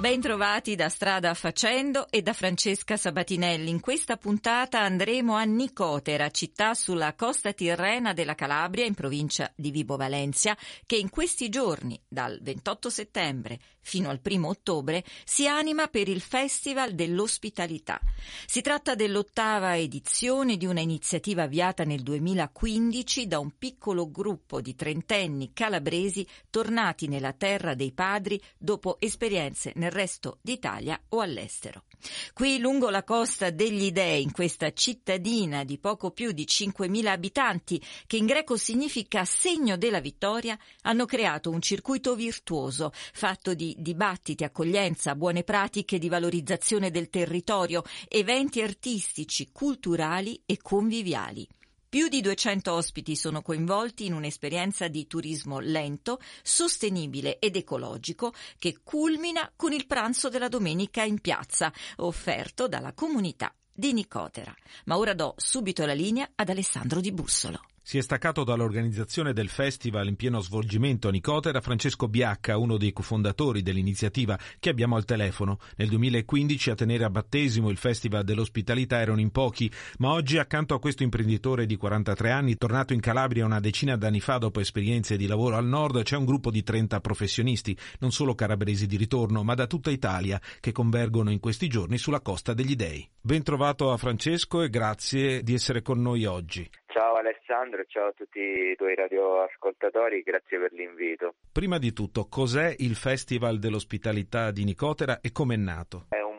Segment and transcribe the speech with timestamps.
[0.00, 3.68] Bentrovati da Strada Facendo e da Francesca Sabatinelli.
[3.68, 9.70] In questa puntata andremo a Nicotera, città sulla costa tirrena della Calabria in provincia di
[9.70, 15.88] Vibo Valencia, che in questi giorni, dal 28 settembre fino al 1 ottobre, si anima
[15.88, 18.00] per il Festival dell'Ospitalità.
[18.46, 24.74] Si tratta dell'ottava edizione di una iniziativa avviata nel 2015 da un piccolo gruppo di
[24.74, 31.84] trentenni calabresi tornati nella terra dei padri dopo esperienze nel resto d'Italia o all'estero.
[32.32, 37.82] Qui lungo la costa degli Dei, in questa cittadina di poco più di 5.000 abitanti,
[38.06, 44.44] che in greco significa segno della vittoria, hanno creato un circuito virtuoso fatto di dibattiti,
[44.44, 51.46] accoglienza, buone pratiche di valorizzazione del territorio, eventi artistici, culturali e conviviali.
[51.90, 58.78] Più di 200 ospiti sono coinvolti in un'esperienza di turismo lento, sostenibile ed ecologico che
[58.84, 64.54] culmina con il pranzo della domenica in piazza, offerto dalla comunità di Nicotera.
[64.84, 67.60] Ma ora do subito la linea ad Alessandro Di Bussolo.
[67.82, 72.92] Si è staccato dall'organizzazione del festival in pieno svolgimento a Nicotera Francesco Biacca, uno dei
[72.92, 75.58] cofondatori dell'iniziativa che abbiamo al telefono.
[75.76, 80.74] Nel 2015 a tenere a battesimo il Festival dell'Ospitalità erano in pochi, ma oggi accanto
[80.74, 85.16] a questo imprenditore di 43 anni, tornato in Calabria una decina d'anni fa dopo esperienze
[85.16, 89.42] di lavoro al nord, c'è un gruppo di 30 professionisti, non solo calabresi di ritorno,
[89.42, 93.08] ma da tutta Italia, che convergono in questi giorni sulla costa degli Dei.
[93.20, 96.68] Ben trovato a Francesco e grazie di essere con noi oggi.
[96.92, 101.34] Ciao Alessandro, ciao a tutti i tuoi radioascoltatori, grazie per l'invito.
[101.52, 106.06] Prima di tutto, cos'è il Festival dell'Ospitalità di Nicotera e com'è nato?
[106.08, 106.29] È un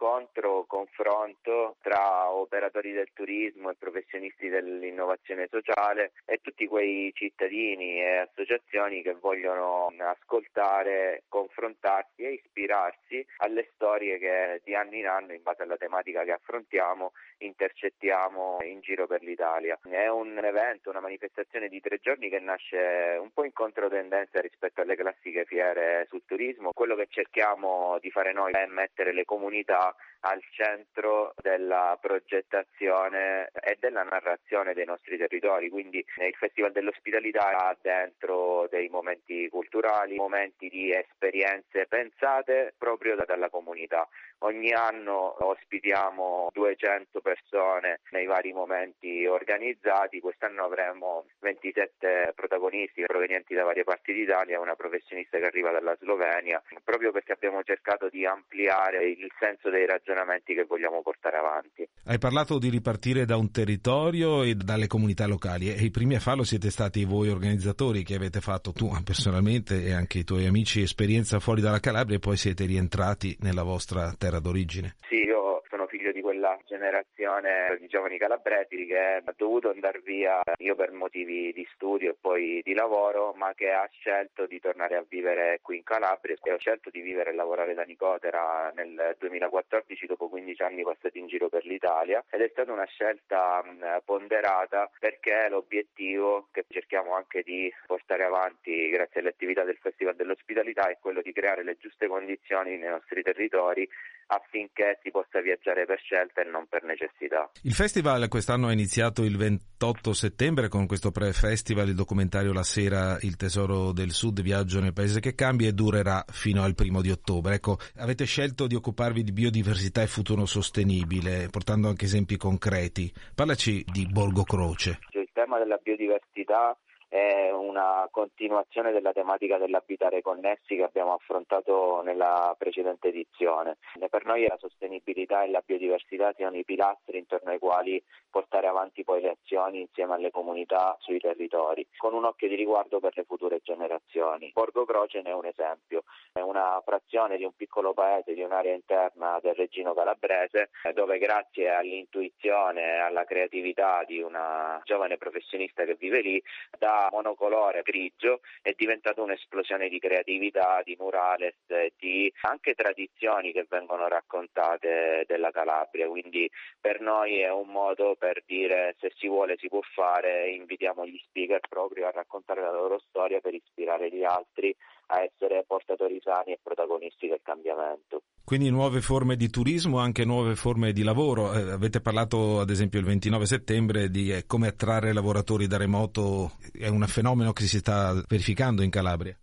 [0.00, 8.16] incontro, confronto tra operatori del turismo e professionisti dell'innovazione sociale e tutti quei cittadini e
[8.16, 15.42] associazioni che vogliono ascoltare, confrontarsi e ispirarsi alle storie che di anno in anno, in
[15.42, 19.78] base alla tematica che affrontiamo, intercettiamo in giro per l'Italia.
[19.82, 24.80] È un evento, una manifestazione di tre giorni che nasce un po' in controtendenza rispetto
[24.80, 26.72] alle classiche fiere sul turismo.
[26.72, 33.50] Quello che cerchiamo di fare noi è mettere le comunità about al centro della progettazione
[33.54, 40.16] e della narrazione dei nostri territori, quindi il Festival dell'Ospitalità ha dentro dei momenti culturali,
[40.16, 44.06] momenti di esperienze pensate proprio dalla comunità.
[44.42, 53.64] Ogni anno ospitiamo 200 persone nei vari momenti organizzati, quest'anno avremo 27 protagonisti provenienti da
[53.64, 59.04] varie parti d'Italia, una professionista che arriva dalla Slovenia, proprio perché abbiamo cercato di ampliare
[59.04, 60.09] il senso dei ragionamenti
[60.54, 61.88] che vogliamo portare avanti.
[62.04, 66.20] Hai parlato di ripartire da un territorio e dalle comunità locali e i primi a
[66.20, 70.82] farlo siete stati voi organizzatori che avete fatto tu personalmente e anche i tuoi amici
[70.82, 74.96] esperienza fuori dalla Calabria e poi siete rientrati nella vostra terra d'origine.
[75.08, 80.76] Sì, io figlio di quella generazione di giovani calabresi che ha dovuto andare via io
[80.76, 85.04] per motivi di studio e poi di lavoro, ma che ha scelto di tornare a
[85.06, 86.36] vivere qui in Calabria.
[86.42, 91.18] E ho scelto di vivere e lavorare da Nicotera nel 2014 dopo 15 anni passati
[91.18, 92.24] in giro per l'Italia.
[92.30, 93.62] Ed è stata una scelta
[94.04, 100.88] ponderata perché l'obiettivo che cerchiamo anche di portare avanti grazie alle attività del Festival dell'Ospitalità
[100.88, 103.88] è quello di creare le giuste condizioni nei nostri territori
[104.30, 107.50] affinché si possa viaggiare per scelta e non per necessità.
[107.62, 113.18] Il festival quest'anno è iniziato il 28 settembre con questo pre-festival, il documentario La sera,
[113.22, 117.10] il tesoro del sud, viaggio nel paese che cambia e durerà fino al primo di
[117.10, 117.54] ottobre.
[117.54, 123.12] Ecco, avete scelto di occuparvi di biodiversità e futuro sostenibile, portando anche esempi concreti.
[123.34, 125.00] Parlaci di Borgo Croce.
[125.10, 126.76] Il tema della biodiversità
[127.10, 133.78] è una continuazione della tematica dell'abitare connessi che abbiamo affrontato nella precedente edizione.
[134.08, 139.02] Per noi la sostenibilità e la biodiversità siano i pilastri intorno ai quali portare avanti
[139.02, 143.24] poi le azioni insieme alle comunità sui territori, con un occhio di riguardo per le
[143.24, 144.52] future generazioni.
[144.54, 148.74] Borgo Croce ne è un esempio, è una frazione di un piccolo paese di un'area
[148.74, 155.96] interna del Regino Calabrese, dove grazie all'intuizione e alla creatività di una giovane professionista che
[155.96, 156.40] vive lì,
[156.78, 161.54] da monocolore grigio è diventato un'esplosione di creatività, di murales,
[161.96, 166.50] di anche tradizioni che vengono raccontate della Calabria, quindi
[166.80, 171.20] per noi è un modo per dire se si vuole si può fare, invitiamo gli
[171.24, 174.74] speaker proprio a raccontare la loro storia per ispirare gli altri
[175.10, 178.22] a essere portatori sani e protagonisti del cambiamento.
[178.44, 181.52] Quindi nuove forme di turismo, anche nuove forme di lavoro.
[181.52, 186.52] Eh, avete parlato ad esempio il 29 settembre di eh, come attrarre lavoratori da remoto,
[186.72, 189.36] è un fenomeno che si sta verificando in Calabria.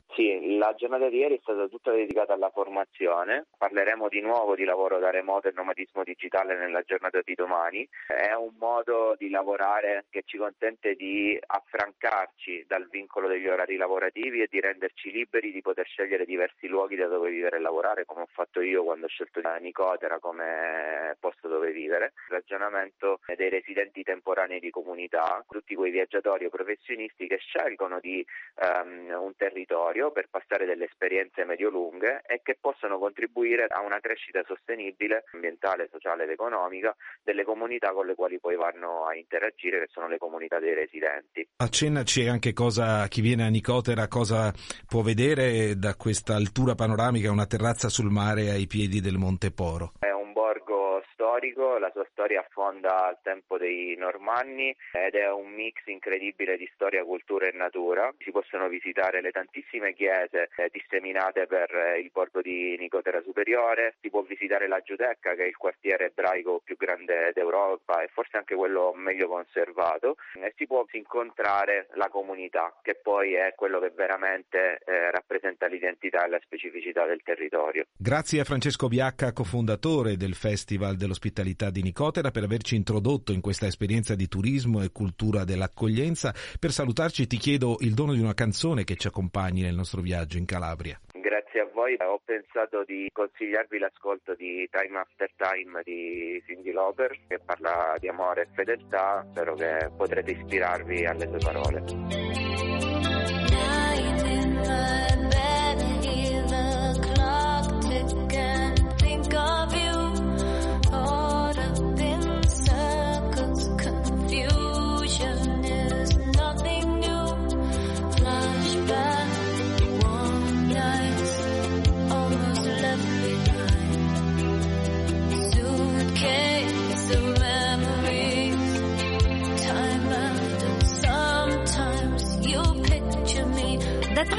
[0.67, 4.99] La giornata di ieri è stata tutta dedicata alla formazione, parleremo di nuovo di lavoro
[4.99, 7.87] da remoto e nomadismo digitale nella giornata di domani.
[8.05, 14.41] È un modo di lavorare che ci consente di affrancarci dal vincolo degli orari lavorativi
[14.41, 18.23] e di renderci liberi di poter scegliere diversi luoghi da dove vivere e lavorare, come
[18.23, 22.11] ho fatto io quando ho scelto Nicotera come posto dove vivere.
[22.27, 28.25] Ragionamento dei residenti temporanei di comunità, tutti quei viaggiatori o professionisti che scelgono di
[28.83, 33.99] um, un territorio per passare passare delle esperienze medio-lunghe e che possono contribuire a una
[33.99, 39.79] crescita sostenibile ambientale, sociale ed economica delle comunità con le quali poi vanno a interagire,
[39.79, 41.47] che sono le comunità dei residenti.
[41.57, 44.51] Accennaci anche cosa chi viene a Nicotera cosa
[44.87, 49.93] può vedere da questa altura panoramica, una terrazza sul mare ai piedi del Monte Poro.
[49.99, 50.11] È
[51.47, 56.69] storico, la sua storia affonda al tempo dei Normanni ed è un mix incredibile di
[56.73, 58.13] storia, cultura e natura.
[58.19, 63.95] Si possono visitare le tantissime chiese eh, disseminate per eh, il borgo di Nicotera Superiore,
[64.01, 68.37] si può visitare la Giudecca che è il quartiere ebraico più grande d'Europa e forse
[68.37, 73.91] anche quello meglio conservato e si può incontrare la comunità che poi è quello che
[73.95, 77.85] veramente eh, rappresenta l'identità e la specificità del territorio.
[77.95, 83.41] Grazie a Francesco Biacca, cofondatore del Festival dell'Ospitalità di Nicotera Nicotera per averci introdotto in
[83.41, 86.33] questa esperienza di turismo e cultura dell'accoglienza.
[86.59, 90.37] Per salutarci ti chiedo il dono di una canzone che ci accompagni nel nostro viaggio
[90.37, 90.99] in Calabria.
[91.11, 97.17] Grazie a voi, ho pensato di consigliarvi l'ascolto di Time After Time di Cindy Lauper
[97.27, 101.83] che parla di amore e fedeltà, spero che potrete ispirarvi alle sue parole.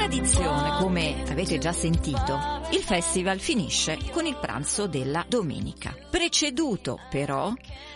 [0.09, 2.39] Tradizione, come avete già sentito,
[2.71, 7.53] il festival finisce con il pranzo della domenica, preceduto però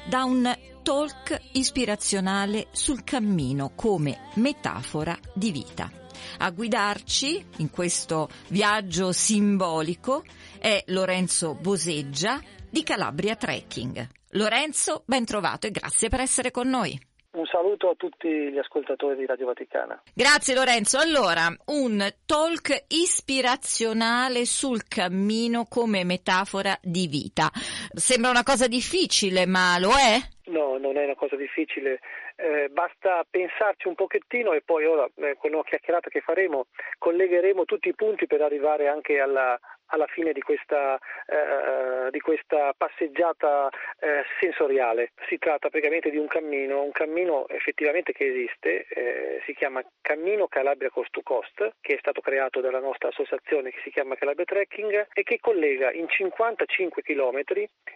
[0.08, 5.92] da un talk ispirazionale sul cammino come metafora di vita.
[6.38, 10.24] A guidarci in questo viaggio simbolico
[10.60, 12.40] è Lorenzo Boseggia
[12.70, 14.08] di Calabria Trekking.
[14.34, 16.96] Lorenzo, ben trovato e grazie per essere con noi.
[17.34, 20.00] Un saluto a tutti gli ascoltatori di Radio Vaticana.
[20.14, 21.00] Grazie Lorenzo.
[21.00, 27.50] Allora, un talk ispirazionale sul cammino come metafora di vita.
[27.92, 30.22] Sembra una cosa difficile, ma lo è?
[30.52, 32.02] No, non è una cosa difficile.
[32.36, 36.68] Eh, basta pensarci un pochettino e poi ora eh, con una chiacchierata che faremo
[37.00, 42.74] collegheremo tutti i punti per arrivare anche alla, alla fine di questa, eh, di questa
[42.76, 45.12] passeggiata eh, sensoriale.
[45.28, 50.48] Si tratta praticamente di un cammino, un cammino effettivamente che esiste, eh, si chiama Cammino
[50.48, 54.46] Calabria Coast to Coast, che è stato creato dalla nostra associazione che si chiama Calabria
[54.46, 57.42] Trekking e che collega in 55 km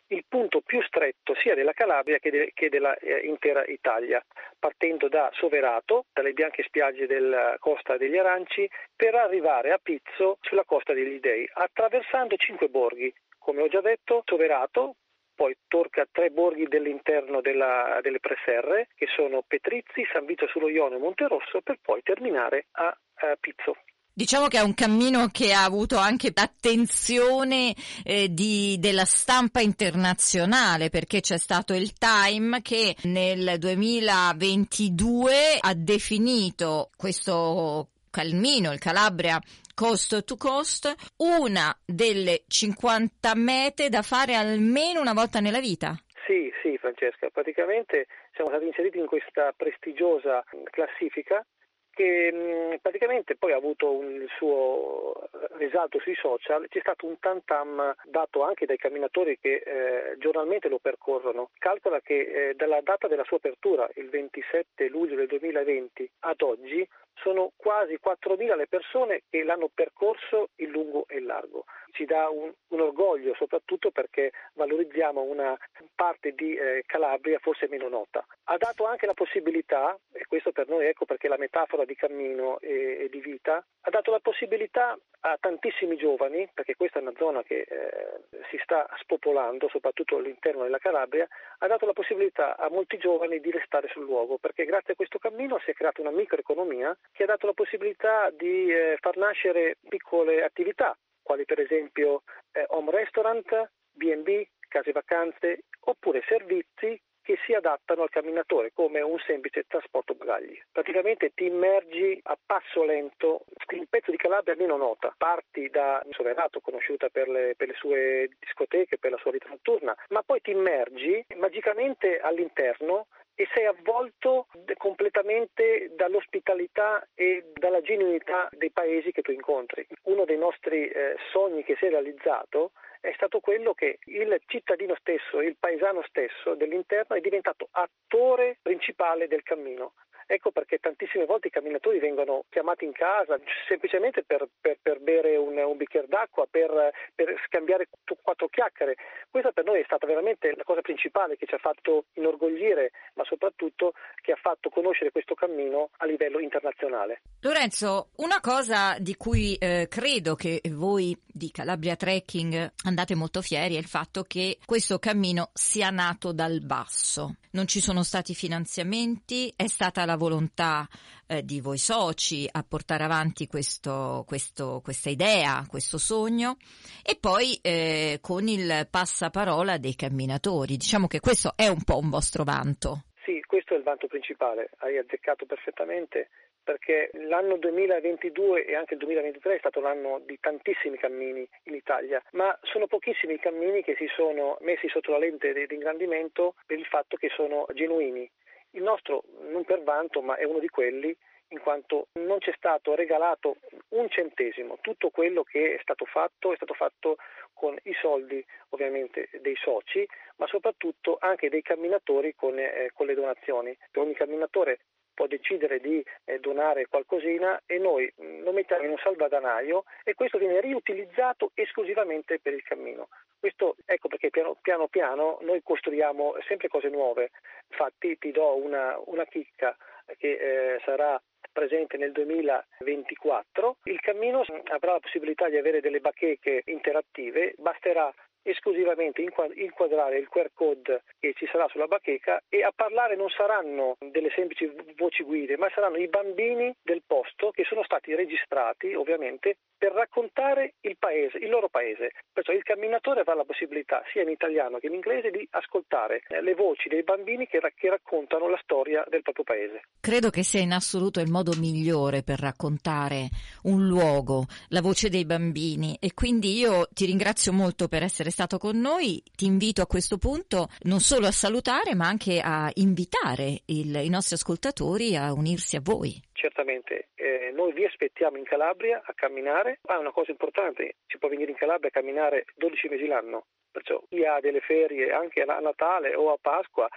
[0.07, 4.23] il punto più stretto sia della Calabria che, de- che dell'intera eh, Italia,
[4.57, 10.63] partendo da Soverato, dalle bianche spiagge della costa degli Aranci, per arrivare a Pizzo sulla
[10.65, 11.47] costa degli Dei,
[11.77, 14.95] attraversando cinque borghi, come ho già detto, Soverato,
[15.35, 20.97] poi tocca tre borghi dell'interno della, delle Preserre, che sono Petrizzi, San Vito sullo Ionio
[20.97, 23.75] e Monterosso, per poi terminare a, a Pizzo.
[24.11, 30.89] Diciamo che è un cammino che ha avuto anche l'attenzione eh, di, della stampa internazionale
[30.89, 39.39] perché c'è stato il Time che nel 2022 ha definito questo cammino, il Calabria
[39.77, 45.93] coast to coast, una delle 50 mete da fare almeno una volta nella vita.
[46.25, 51.45] Sì, sì, Francesca, praticamente siamo stati inseriti in questa prestigiosa classifica
[51.91, 57.93] che mh, praticamente poi ha avuto un suo risalto sui social, c'è stato un tantam
[58.05, 61.49] dato anche dai camminatori che eh, giornalmente lo percorrono.
[61.59, 62.19] Calcola che
[62.49, 66.87] eh, dalla data della sua apertura, il 27 luglio del 2020, ad oggi
[67.27, 71.65] sono quasi 4.000 le persone che l'hanno percorso in lungo e in largo.
[71.97, 75.57] Ci dà un, un orgoglio soprattutto perché valorizziamo una
[75.95, 78.23] parte di eh, Calabria forse meno nota.
[78.43, 82.59] Ha dato anche la possibilità, e questo per noi ecco perché la metafora di cammino
[82.59, 87.17] e, e di vita, ha dato la possibilità a tantissimi giovani, perché questa è una
[87.17, 91.27] zona che eh, si sta spopolando, soprattutto all'interno della Calabria,
[91.57, 95.17] ha dato la possibilità a molti giovani di restare sul luogo, perché grazie a questo
[95.17, 99.77] cammino si è creata una microeconomia che ha dato la possibilità di eh, far nascere
[99.89, 100.95] piccole attività,
[101.27, 108.09] quali per esempio eh, home restaurant, B&B, case vacanze, oppure servizi che si adattano al
[108.09, 110.57] camminatore come un semplice trasporto bagagli.
[110.71, 113.43] Praticamente ti immergi a passo lento
[113.73, 115.13] in un pezzo di Calabria meno nota.
[115.17, 119.93] Parti da Soverato, conosciuta per le, per le sue discoteche, per la sua vita notturna,
[120.11, 123.07] ma poi ti immergi magicamente all'interno
[123.39, 129.85] e sei avvolto completamente dall'ospitalità e dalla genuinità dei paesi che tu incontri.
[130.05, 134.95] Uno dei nostri eh, sogni che si è realizzato è stato quello che il cittadino
[134.99, 139.93] stesso, il paesano stesso dell'interno è diventato attore principale del cammino.
[140.29, 145.37] Ecco perché tantissime volte i camminatori vengono chiamati in casa semplicemente per, per, per bere
[145.37, 146.69] un, un, bicchiere d'acqua, per,
[147.15, 147.87] per scambiare
[148.21, 148.95] quattro chiacchiere.
[149.31, 153.23] Questa per noi è stata veramente la cosa principale che ci ha fatto inorgoglire, ma
[153.23, 157.21] soprattutto che ha fatto conoscere questo cammino a livello internazionale.
[157.39, 163.75] Lorenzo, una cosa di cui eh, credo che voi di Calabria Trekking andate molto fieri
[163.75, 167.35] è il fatto che questo cammino sia nato dal basso.
[167.51, 170.87] Non ci sono stati finanziamenti, è stata la volontà
[171.27, 176.57] eh, di voi soci a portare avanti questo, questo, questa idea, questo sogno
[177.03, 180.75] e poi eh, con il passaparola dei camminatori.
[180.75, 183.03] Diciamo che questo è un po' un vostro vanto.
[183.23, 186.29] Sì, questo è il vanto principale, hai azzeccato perfettamente
[186.67, 192.21] perché l'anno 2022 e anche il 2023 è stato l'anno di tantissimi cammini in Italia,
[192.31, 196.77] ma sono pochissimi i cammini che si sono messi sotto la lente di ingrandimento per
[196.77, 198.29] il fatto che sono genuini.
[198.71, 201.15] Il nostro, non per vanto, ma è uno di quelli
[201.49, 203.57] in quanto non ci è stato regalato
[203.89, 207.17] un centesimo, tutto quello che è stato fatto è stato fatto
[207.53, 213.15] con i soldi ovviamente dei soci, ma soprattutto anche dei camminatori con, eh, con le
[213.15, 213.75] donazioni.
[213.95, 214.79] Ogni camminatore
[215.13, 220.13] può decidere di eh, donare qualcosina e noi mm, lo mettiamo in un salvadanaio e
[220.13, 223.07] questo viene riutilizzato esclusivamente per il cammino.
[223.47, 227.31] Questo ecco perché piano piano, piano noi costruiamo sempre cose nuove.
[227.69, 229.73] Infatti ti do una, una chicca
[230.17, 231.17] che eh, sarà
[231.53, 233.77] presente nel 2024.
[233.83, 238.13] Il cammino avrà la possibilità di avere delle bacheche interattive, basterà
[238.49, 243.97] esclusivamente inquadrare il QR code che ci sarà sulla bacheca e a parlare non saranno
[243.99, 249.57] delle semplici voci guide, ma saranno i bambini del posto che sono stati registrati ovviamente
[249.77, 252.11] per raccontare il paese, il loro paese.
[252.33, 256.41] Perciò il camminatore avrà la possibilità sia in italiano che in inglese di ascoltare eh,
[256.41, 259.81] le voci dei bambini che, che raccontano la storia del proprio paese.
[259.99, 263.29] Credo che sia in assoluto il modo migliore per raccontare
[263.63, 268.36] un luogo, la voce dei bambini e quindi io ti ringrazio molto per essere stato
[268.59, 273.63] con noi, ti invito a questo punto non solo a salutare ma anche a invitare
[273.65, 276.21] il, i nostri ascoltatori a unirsi a voi.
[276.37, 281.17] Certamente, eh, noi vi aspettiamo in Calabria a camminare, ma ah, una cosa importante, si
[281.17, 285.41] può venire in Calabria a camminare 12 mesi l'anno, perciò chi ha delle ferie anche
[285.41, 286.87] a Natale o a Pasqua,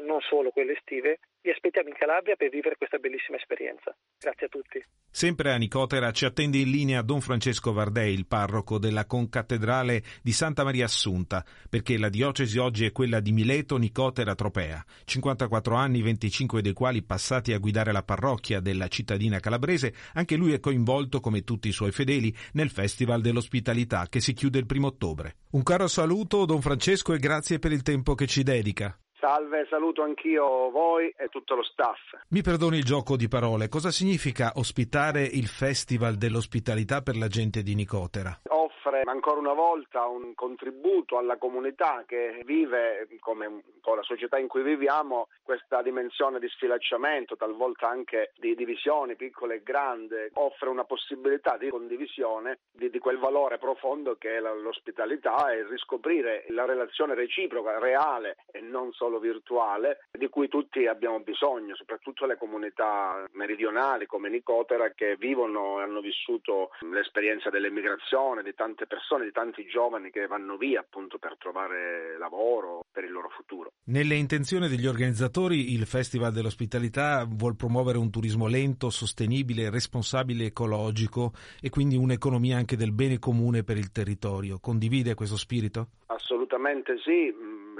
[0.00, 3.94] non solo quelle estive, vi aspettiamo in Calabria per vivere questa bellissima esperienza.
[4.18, 4.84] Grazie a tutti.
[5.08, 10.32] Sempre a Nicotera ci attende in linea Don Francesco Vardei, il parroco della concattedrale di
[10.32, 14.84] Santa Maria Assunta, perché la diocesi oggi è quella di Mileto Nicotera Tropea.
[15.04, 20.52] 54 anni, 25 dei quali passati a guidare la parrocchia della cittadina calabrese, anche lui
[20.52, 24.88] è coinvolto, come tutti i suoi fedeli, nel Festival dell'Ospitalità che si chiude il primo
[24.88, 25.36] ottobre.
[25.50, 28.98] Un caro saluto, Don Francesco, e grazie per il tempo che ci dedica.
[29.18, 31.98] Salve, saluto anch'io voi e tutto lo staff.
[32.28, 37.62] Mi perdoni il gioco di parole, cosa significa ospitare il Festival dell'ospitalità per la gente
[37.62, 38.40] di Nicotera?
[38.86, 44.48] offre ancora una volta un contributo alla comunità che vive, come po' la società in
[44.48, 50.82] cui viviamo, questa dimensione di sfilacciamento, talvolta anche di divisioni piccole e grandi, offre una
[50.82, 57.14] possibilità di condivisione di, di quel valore profondo che è l'ospitalità e riscoprire la relazione
[57.14, 64.06] reciproca, reale e non solo virtuale, di cui tutti abbiamo bisogno, soprattutto le comunità meridionali
[64.06, 70.10] come Nicotera che vivono e hanno vissuto l'esperienza dell'emigrazione, di tante persone, di tanti giovani
[70.10, 73.70] che vanno via appunto per trovare lavoro per il loro futuro.
[73.84, 81.32] Nelle intenzioni degli organizzatori il Festival dell'Ospitalità vuol promuovere un turismo lento, sostenibile, responsabile, ecologico
[81.60, 84.58] e quindi un'economia anche del bene comune per il territorio.
[84.60, 85.88] Condivide questo spirito?
[86.06, 87.32] Assolutamente sì,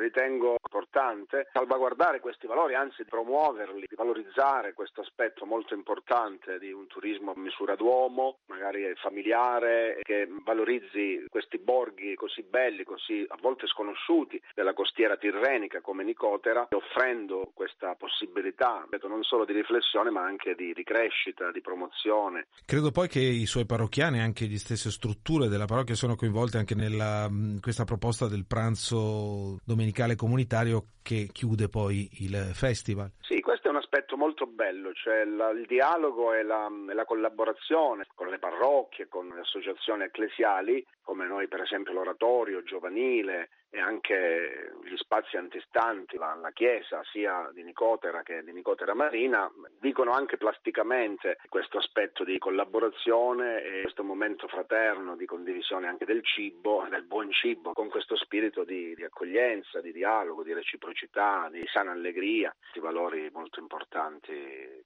[0.03, 7.33] ritengo importante salvaguardare questi valori, anzi promuoverli, valorizzare questo aspetto molto importante di un turismo
[7.33, 14.41] a misura d'uomo, magari familiare, che valorizzi questi borghi così belli, così a volte sconosciuti
[14.55, 20.73] della costiera tirrenica come Nicotera, offrendo questa possibilità, non solo di riflessione ma anche di,
[20.73, 22.49] di crescita, di promozione.
[22.65, 26.75] Credo poi che i suoi parrocchiani, anche le stesse strutture della parrocchia, sono coinvolte anche
[26.75, 33.12] nella questa proposta del pranzo domenicale comunitario che chiude poi il festival.
[33.21, 38.07] Sì, questo è un aspetto molto bello, cioè la, il dialogo e la, la, collaborazione
[38.14, 44.73] con le parrocchie, con le associazioni ecclesiali, come noi per esempio l'oratorio giovanile e anche
[44.85, 50.37] gli spazi antistanti, la, la, chiesa sia di Nicotera che di Nicotera Marina, dicono anche
[50.37, 57.04] plasticamente questo aspetto di collaborazione e questo momento fraterno di condivisione anche del cibo, del
[57.04, 62.54] buon cibo, con questo spirito di, di accoglienza, di dialogo, di reciprocità, di sana allegria,
[62.73, 64.32] di valori molto importanti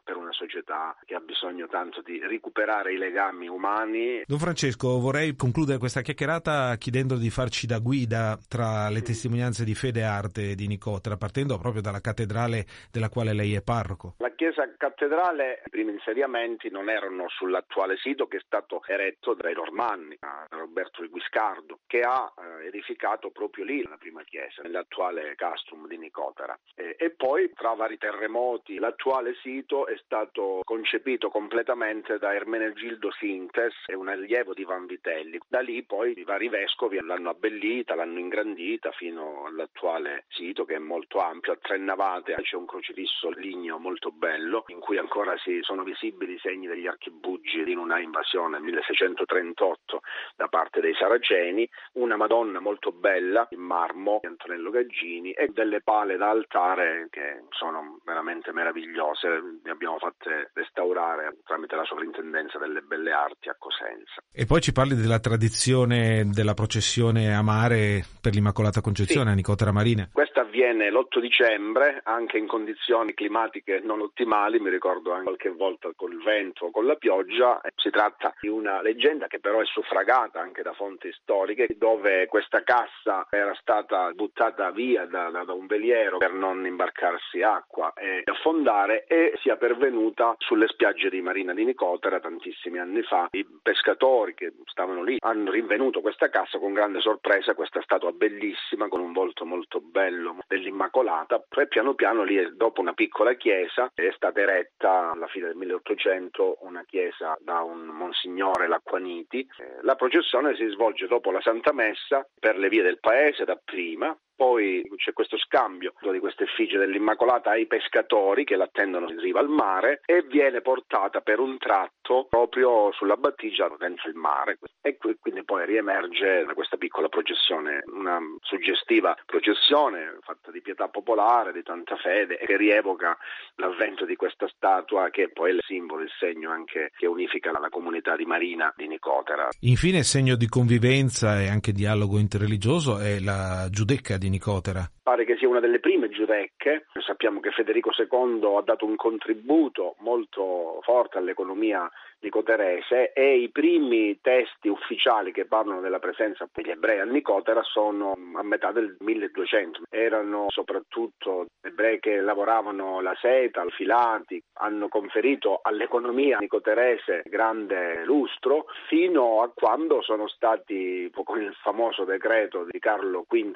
[0.02, 4.22] per una società che ha bisogno tanto di recuperare i legami umani.
[4.26, 9.75] Don Francesco, vorrei concludere questa chiacchierata chiedendo di farci da guida tra le testimonianze di
[9.75, 14.15] fede e arte di Nicotera, partendo proprio dalla cattedrale della quale lei è parroco.
[14.19, 19.55] La chiesa cattedrale, i primi insediamenti non erano sull'attuale sito che è stato eretto dai
[19.55, 25.35] Normanni, da Roberto il Guiscardo, che ha eh, edificato proprio lì la prima chiesa, nell'attuale
[25.37, 26.59] castrum di Nicotera.
[26.75, 33.75] E, e poi, tra vari terremoti, l'attuale sito è stato concepito completamente da Ermenegildo Sintes,
[33.95, 35.39] un allievo di Vanvitelli.
[35.49, 40.75] Da lì poi i vari vescovi l'hanno abbellita, l'hanno ingrandita vita fino all'attuale sito che
[40.75, 41.52] è molto ampio.
[41.52, 46.35] A tre navate c'è un crocifisso ligneo molto bello in cui ancora si sono visibili
[46.35, 50.00] i segni degli archibugi in una invasione nel 1638
[50.37, 55.80] da parte dei Saraceni, una Madonna molto bella in marmo di Antonello Gaggini e delle
[55.80, 59.28] pale da altare che sono veramente meravigliose,
[59.63, 64.23] le abbiamo fatte restaurare tramite la sovrintendenza delle belle arti a Cosenza.
[64.32, 69.30] E poi ci parli della tradizione della processione a mare per l'Immacolata Immacolata Concezione sì.
[69.30, 70.08] a Nicotera Marina.
[70.13, 75.89] Questo avviene l'8 dicembre, anche in condizioni climatiche non ottimali, mi ricordo anche qualche volta
[75.95, 77.60] col vento o con la pioggia.
[77.76, 82.65] Si tratta di una leggenda che però è suffragata anche da fonti storiche, dove questa
[82.65, 88.23] cassa era stata buttata via da, da, da un veliero per non imbarcarsi acqua e
[88.25, 93.28] affondare e sia pervenuta sulle spiagge di Marina di Nicotera tantissimi anni fa.
[93.30, 98.39] I pescatori che stavano lì hanno rinvenuto questa cassa con grande sorpresa, questa statua bellissima
[98.41, 101.45] bellissima con un volto molto bello dell'Immacolata.
[101.47, 106.59] Poi piano piano lì dopo una piccola chiesa è stata eretta alla fine del 1800
[106.63, 109.41] una chiesa da un monsignore Lacquaniti.
[109.41, 114.17] Eh, la processione si svolge dopo la Santa Messa per le vie del paese dapprima
[114.41, 119.50] poi c'è questo scambio di queste effigie dell'Immacolata ai pescatori che l'attendono in riva al
[119.50, 125.45] mare e viene portata per un tratto proprio sulla battigia dentro il mare e quindi
[125.45, 131.97] poi riemerge da questa piccola processione, una suggestiva processione fatta di pietà popolare, di tanta
[131.97, 133.19] fede che rievoca
[133.57, 137.69] l'avvento di questa statua che poi è il simbolo, il segno anche che unifica la
[137.69, 139.49] comunità di Marina di Nicotera.
[139.61, 144.88] Infine segno di convivenza e anche dialogo interreligioso è la giudecca di Nicotera.
[145.02, 149.97] Pare che sia una delle prime giudecche, sappiamo che Federico II ha dato un contributo
[149.99, 151.90] molto forte all'economia
[152.21, 158.16] nicoterese e i primi testi ufficiali che parlano della presenza degli ebrei a Nicotera sono
[158.34, 159.82] a metà del 1200.
[159.88, 168.66] Erano soprattutto ebrei che lavoravano la seta, i filati, hanno conferito all'economia nicoterese grande lustro
[168.88, 173.54] fino a quando sono stati, con il famoso decreto di Carlo V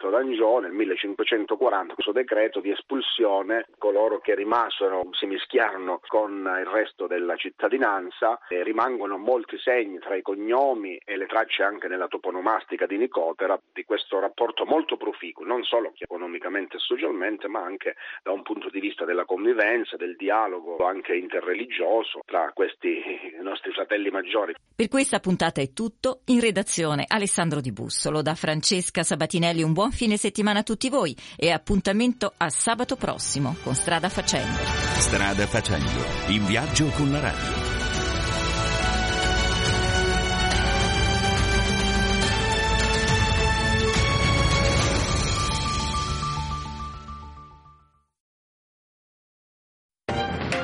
[0.61, 7.37] nel 1540, questo decreto di espulsione, coloro che rimasero si mischiarono con il resto della
[7.37, 12.97] cittadinanza eh, rimangono molti segni tra i cognomi e le tracce anche nella toponomastica di
[12.97, 18.43] Nicotera di questo rapporto molto proficuo, non solo economicamente e socialmente, ma anche da un
[18.43, 23.03] punto di vista della convivenza, del dialogo anche interreligioso tra questi
[23.43, 24.55] nostri fratelli maggiori.
[24.75, 26.23] Per questa puntata è tutto.
[26.27, 31.17] In redazione Alessandro Di Bussolo, da Francesca Sabatinelli un buon fine settimana a tutti voi
[31.37, 34.59] e appuntamento a sabato prossimo con Strada Facendo.
[34.99, 37.74] Strada Facendo, in viaggio con la radio.